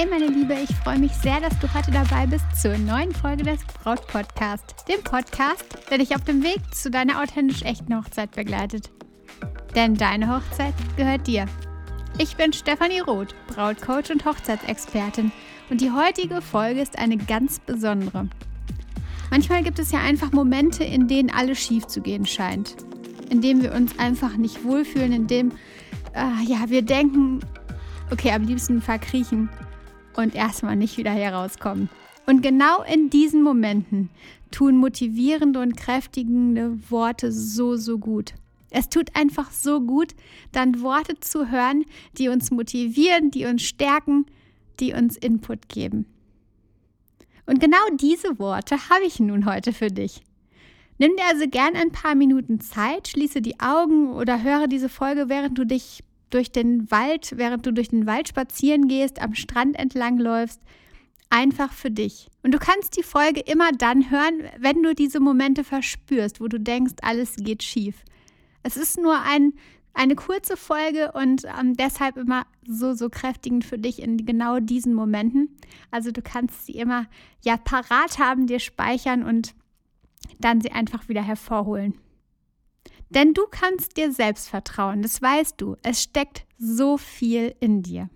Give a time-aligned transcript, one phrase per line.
[0.00, 3.42] Hey meine Liebe, ich freue mich sehr, dass du heute dabei bist zur neuen Folge
[3.42, 8.30] des Braut Podcast, dem Podcast, der dich auf dem Weg zu deiner authentisch echten Hochzeit
[8.30, 8.90] begleitet.
[9.74, 11.44] Denn deine Hochzeit gehört dir.
[12.16, 15.32] Ich bin Stefanie Roth, Brautcoach und Hochzeitsexpertin
[15.68, 18.26] und die heutige Folge ist eine ganz besondere.
[19.30, 22.74] Manchmal gibt es ja einfach Momente, in denen alles schief zu gehen scheint,
[23.28, 25.50] in denen wir uns einfach nicht wohlfühlen, in dem
[26.14, 27.40] äh, ja, wir denken,
[28.10, 29.50] okay, am liebsten verkriechen
[30.16, 31.88] und erstmal nicht wieder herauskommen.
[32.26, 34.10] Und genau in diesen Momenten
[34.50, 38.34] tun motivierende und kräftigende Worte so, so gut.
[38.70, 40.14] Es tut einfach so gut,
[40.52, 41.84] dann Worte zu hören,
[42.18, 44.26] die uns motivieren, die uns stärken,
[44.78, 46.06] die uns Input geben.
[47.46, 50.22] Und genau diese Worte habe ich nun heute für dich.
[50.98, 55.28] Nimm dir also gern ein paar Minuten Zeit, schließe die Augen oder höre diese Folge,
[55.28, 59.76] während du dich durch den Wald, während du durch den Wald spazieren gehst, am Strand
[59.76, 60.60] entlang läufst,
[61.28, 62.28] einfach für dich.
[62.42, 66.58] Und du kannst die Folge immer dann hören, wenn du diese Momente verspürst, wo du
[66.58, 68.04] denkst, alles geht schief.
[68.62, 69.54] Es ist nur ein,
[69.94, 74.94] eine kurze Folge und ähm, deshalb immer so, so kräftigend für dich in genau diesen
[74.94, 75.56] Momenten.
[75.90, 77.06] Also du kannst sie immer
[77.42, 79.54] ja parat haben, dir speichern und
[80.38, 81.94] dann sie einfach wieder hervorholen.
[83.10, 85.76] Denn du kannst dir selbst vertrauen, das weißt du.
[85.82, 88.08] Es steckt so viel in dir.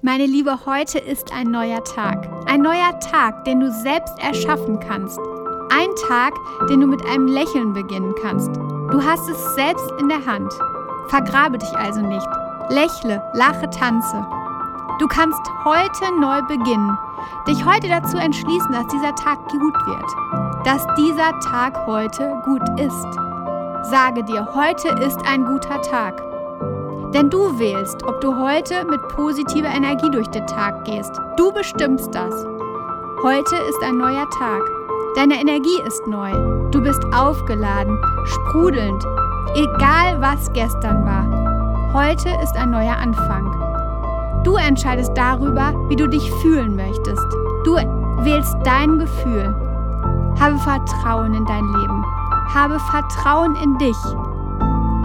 [0.00, 2.28] Meine Liebe, heute ist ein neuer Tag.
[2.48, 5.18] Ein neuer Tag, den du selbst erschaffen kannst.
[5.70, 6.34] Ein Tag,
[6.70, 8.54] den du mit einem Lächeln beginnen kannst.
[8.56, 10.52] Du hast es selbst in der Hand.
[11.08, 12.28] Vergrabe dich also nicht.
[12.68, 14.24] Lächle, lache, tanze.
[14.98, 16.98] Du kannst heute neu beginnen,
[17.46, 23.06] dich heute dazu entschließen, dass dieser Tag gut wird, dass dieser Tag heute gut ist.
[23.88, 26.20] Sage dir, heute ist ein guter Tag.
[27.14, 31.12] Denn du wählst, ob du heute mit positiver Energie durch den Tag gehst.
[31.36, 32.34] Du bestimmst das.
[33.22, 34.62] Heute ist ein neuer Tag.
[35.14, 36.32] Deine Energie ist neu.
[36.72, 39.04] Du bist aufgeladen, sprudelnd,
[39.54, 41.92] egal was gestern war.
[41.94, 43.67] Heute ist ein neuer Anfang.
[44.48, 47.20] Du entscheidest darüber, wie du dich fühlen möchtest.
[47.64, 47.74] Du
[48.24, 49.54] wählst dein Gefühl.
[50.40, 52.02] Habe Vertrauen in dein Leben.
[52.54, 53.96] Habe Vertrauen in dich.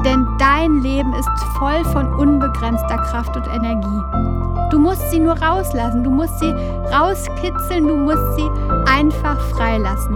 [0.06, 1.28] Denn dein Leben ist
[1.60, 4.70] voll von unbegrenzter Kraft und Energie.
[4.72, 6.56] Du musst sie nur rauslassen, du musst sie
[6.94, 8.50] rauskitzeln, du musst sie
[8.90, 10.16] einfach freilassen.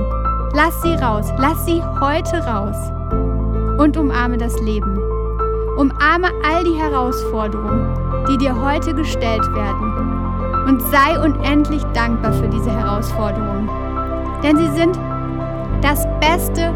[0.53, 2.77] Lass sie raus, lass sie heute raus
[3.77, 4.97] und umarme das Leben.
[5.75, 10.65] Umarme all die Herausforderungen, die dir heute gestellt werden.
[10.67, 13.69] Und sei unendlich dankbar für diese Herausforderungen.
[14.43, 14.99] Denn sie sind
[15.81, 16.73] das Beste,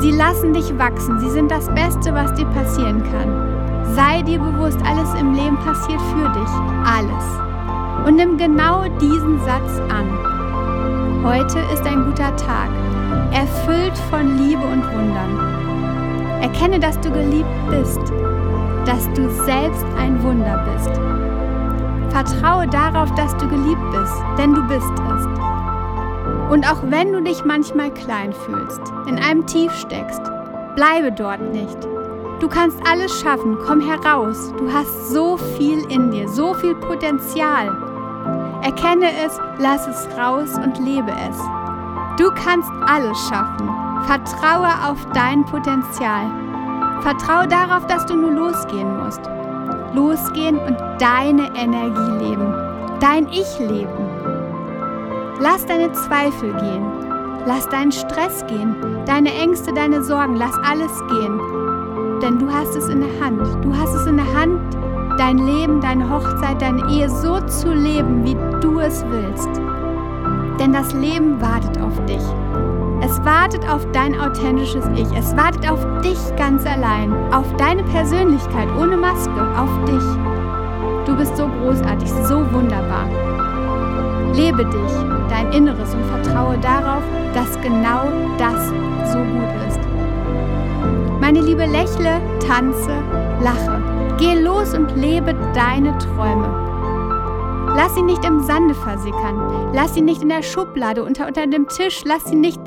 [0.00, 3.94] sie lassen dich wachsen, sie sind das Beste, was dir passieren kann.
[3.94, 6.50] Sei dir bewusst, alles im Leben passiert für dich.
[6.84, 7.24] Alles.
[8.06, 10.34] Und nimm genau diesen Satz an.
[11.24, 12.68] Heute ist ein guter Tag,
[13.32, 16.42] erfüllt von Liebe und Wundern.
[16.42, 18.12] Erkenne, dass du geliebt bist
[18.86, 20.90] dass du selbst ein Wunder bist.
[22.12, 25.26] Vertraue darauf, dass du geliebt bist, denn du bist es.
[26.50, 30.22] Und auch wenn du dich manchmal klein fühlst, in einem Tief steckst,
[30.76, 31.78] bleibe dort nicht.
[32.40, 34.52] Du kannst alles schaffen, komm heraus.
[34.58, 37.74] Du hast so viel in dir, so viel Potenzial.
[38.62, 41.38] Erkenne es, lass es raus und lebe es.
[42.18, 43.68] Du kannst alles schaffen.
[44.06, 46.26] Vertraue auf dein Potenzial.
[47.00, 49.20] Vertraue darauf, dass du nur losgehen musst.
[49.94, 52.52] Losgehen und deine Energie leben.
[53.00, 53.88] Dein Ich leben.
[55.40, 56.84] Lass deine Zweifel gehen.
[57.46, 58.74] Lass deinen Stress gehen.
[59.06, 60.36] Deine Ängste, deine Sorgen.
[60.36, 61.40] Lass alles gehen.
[62.22, 63.64] Denn du hast es in der Hand.
[63.64, 64.58] Du hast es in der Hand,
[65.18, 69.50] dein Leben, deine Hochzeit, deine Ehe so zu leben, wie du es willst.
[70.58, 72.22] Denn das Leben wartet auf dich.
[73.04, 75.06] Es wartet auf dein authentisches Ich.
[75.14, 77.12] Es wartet auf dich ganz allein.
[77.34, 79.46] Auf deine Persönlichkeit ohne Maske.
[79.58, 81.04] Auf dich.
[81.04, 83.06] Du bist so großartig, so wunderbar.
[84.32, 87.02] Lebe dich, dein Inneres und vertraue darauf,
[87.34, 88.08] dass genau
[88.38, 88.68] das
[89.12, 89.80] so gut ist.
[91.20, 92.96] Meine Liebe, lächle, tanze,
[93.42, 93.82] lache.
[94.16, 96.64] Geh los und lebe deine Träume.
[97.76, 99.72] Lass sie nicht im Sande versickern.
[99.74, 102.02] Lass sie nicht in der Schublade unter, unter dem Tisch.
[102.04, 102.63] Lass sie nicht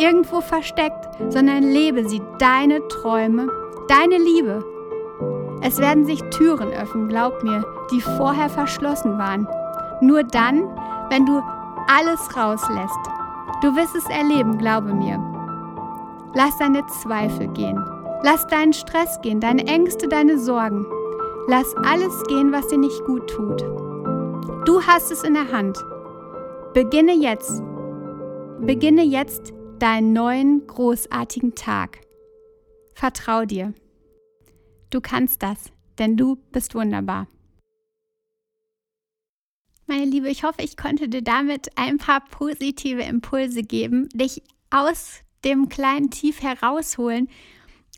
[0.00, 3.48] irgendwo versteckt, sondern lebe sie, deine Träume,
[3.88, 4.64] deine Liebe.
[5.62, 9.46] Es werden sich Türen öffnen, glaub mir, die vorher verschlossen waren.
[10.00, 10.64] Nur dann,
[11.10, 11.42] wenn du
[11.86, 12.98] alles rauslässt.
[13.62, 15.18] Du wirst es erleben, glaube mir.
[16.34, 17.78] Lass deine Zweifel gehen.
[18.22, 20.86] Lass deinen Stress gehen, deine Ängste, deine Sorgen.
[21.46, 23.62] Lass alles gehen, was dir nicht gut tut.
[24.66, 25.76] Du hast es in der Hand.
[26.72, 27.62] Beginne jetzt.
[28.60, 32.00] Beginne jetzt deinen neuen großartigen Tag.
[32.94, 33.74] Vertrau dir.
[34.90, 37.26] Du kannst das, denn du bist wunderbar.
[39.86, 45.20] Meine Liebe, ich hoffe, ich konnte dir damit ein paar positive Impulse geben, dich aus
[45.44, 47.28] dem kleinen Tief herausholen.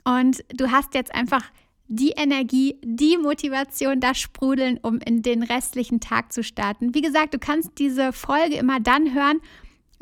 [0.04, 1.50] Und du hast jetzt einfach
[1.88, 6.94] die Energie, die Motivation da sprudeln, um in den restlichen Tag zu starten.
[6.94, 9.40] Wie gesagt, du kannst diese Folge immer dann hören,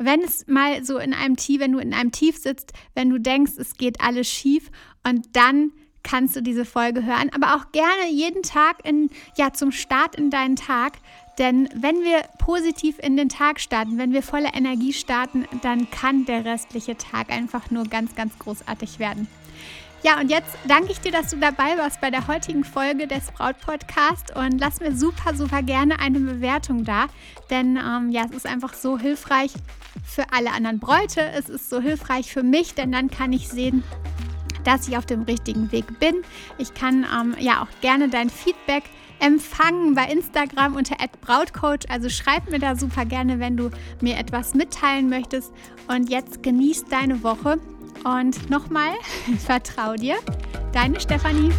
[0.05, 3.19] wenn es mal so in einem Tief, wenn du in einem Tief sitzt, wenn du
[3.19, 4.69] denkst, es geht alles schief
[5.03, 5.71] und dann
[6.03, 10.29] kannst du diese Folge hören, aber auch gerne jeden Tag in, ja, zum Start in
[10.29, 10.93] deinen Tag.
[11.37, 16.25] Denn wenn wir positiv in den Tag starten, wenn wir voller Energie starten, dann kann
[16.25, 19.27] der restliche Tag einfach nur ganz, ganz großartig werden.
[20.03, 23.31] Ja, und jetzt danke ich dir, dass du dabei warst bei der heutigen Folge des
[23.31, 27.05] Braut Podcast und lass mir super, super gerne eine Bewertung da,
[27.51, 29.51] denn ähm, ja, es ist einfach so hilfreich
[30.03, 31.21] für alle anderen Bräute.
[31.21, 33.83] Es ist so hilfreich für mich, denn dann kann ich sehen,
[34.63, 36.23] dass ich auf dem richtigen Weg bin.
[36.57, 38.85] Ich kann ähm, ja auch gerne dein Feedback
[39.19, 41.89] empfangen bei Instagram unter @brautcoach.
[41.89, 43.69] Also schreib mir da super gerne, wenn du
[44.01, 45.53] mir etwas mitteilen möchtest.
[45.87, 47.59] Und jetzt genieß deine Woche
[48.03, 48.93] und nochmal
[49.45, 50.17] vertrau dir,
[50.73, 51.51] deine Stefanie.